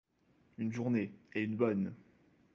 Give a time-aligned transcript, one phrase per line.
[0.57, 1.93] Une journée, et une bonne!